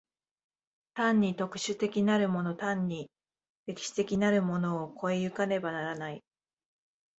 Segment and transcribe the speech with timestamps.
[0.95, 3.11] 単に特殊的なるもの単に
[3.67, 6.23] 歴史的なるものを越え行かねばならない。